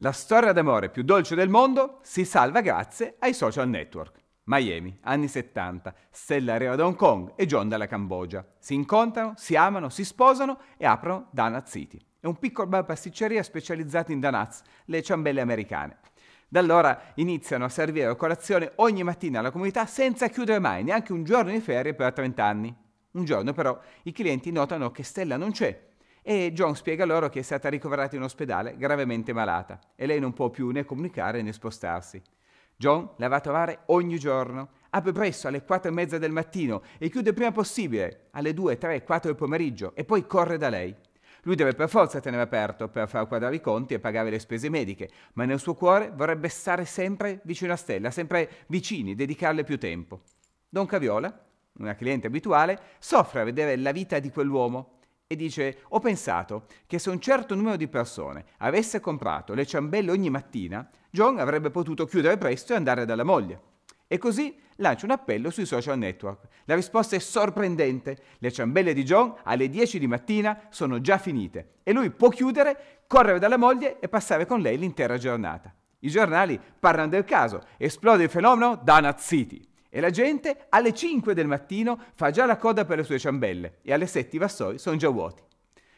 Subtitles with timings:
[0.00, 4.22] La storia d'amore più dolce del mondo si salva grazie ai social network.
[4.44, 5.92] Miami, anni 70.
[6.08, 8.46] Stella arriva da Hong Kong e John dalla Cambogia.
[8.60, 11.98] Si incontrano, si amano, si sposano e aprono Donut City.
[12.20, 15.98] È un piccolo bar pasticceria specializzato in donuts, le ciambelle americane.
[16.46, 21.24] Da allora iniziano a servire colazione ogni mattina alla comunità senza chiudere mai, neanche un
[21.24, 22.72] giorno di ferie per 30 anni.
[23.10, 25.87] Un giorno però i clienti notano che Stella non c'è
[26.30, 30.34] e John spiega loro che è stata ricoverata in ospedale gravemente malata e lei non
[30.34, 32.20] può più né comunicare né spostarsi.
[32.76, 36.82] John la va a trovare ogni giorno, apre presto alle quattro e mezza del mattino
[36.98, 40.94] e chiude prima possibile alle 2, 3, 4 del pomeriggio e poi corre da lei.
[41.44, 44.68] Lui deve per forza tenere aperto per far quadrare i conti e pagare le spese
[44.68, 49.78] mediche, ma nel suo cuore vorrebbe stare sempre vicino a Stella, sempre vicini, dedicarle più
[49.78, 50.20] tempo.
[50.68, 51.46] Don Caviola,
[51.78, 54.96] una cliente abituale, soffre a vedere la vita di quell'uomo
[55.30, 60.10] e dice ho pensato che se un certo numero di persone avesse comprato le ciambelle
[60.10, 63.60] ogni mattina, John avrebbe potuto chiudere presto e andare dalla moglie.
[64.06, 66.48] E così lancia un appello sui social network.
[66.64, 68.16] La risposta è sorprendente.
[68.38, 73.02] Le ciambelle di John alle 10 di mattina sono già finite e lui può chiudere,
[73.06, 75.74] correre dalla moglie e passare con lei l'intera giornata.
[75.98, 79.67] I giornali parlano del caso, esplode il fenomeno Donut City.
[79.98, 83.78] E la gente alle 5 del mattino fa già la coda per le sue ciambelle
[83.82, 85.42] e alle 7 i vassoi sono già vuoti.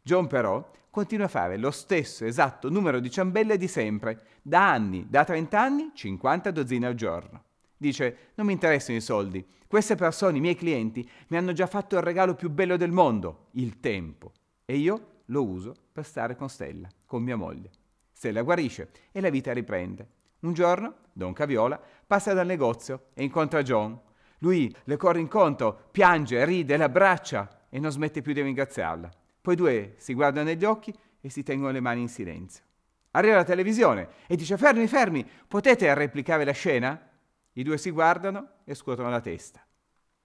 [0.00, 5.08] John però continua a fare lo stesso esatto numero di ciambelle di sempre, da anni,
[5.10, 7.44] da 30 anni, 50 dozzine al giorno.
[7.76, 11.96] Dice, non mi interessano i soldi, queste persone, i miei clienti, mi hanno già fatto
[11.96, 14.32] il regalo più bello del mondo, il tempo.
[14.64, 17.68] E io lo uso per stare con Stella, con mia moglie.
[18.10, 20.21] Stella guarisce e la vita riprende.
[20.42, 23.98] Un giorno, Don Caviola passa dal negozio e incontra John.
[24.38, 29.08] Lui le corre incontro, piange, ride, l'abbraccia e non smette più di ringraziarla.
[29.40, 32.64] Poi due si guardano negli occhi e si tengono le mani in silenzio.
[33.12, 37.08] Arriva la televisione e dice fermi, fermi, potete replicare la scena?
[37.52, 39.64] I due si guardano e scuotono la testa.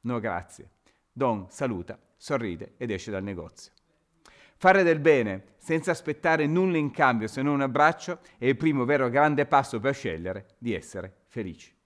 [0.01, 0.71] No, grazie.
[1.11, 3.71] Don saluta, sorride ed esce dal negozio.
[4.59, 8.85] Fare del bene senza aspettare nulla in cambio se non un abbraccio è il primo
[8.85, 11.76] vero grande passo per scegliere di essere felici.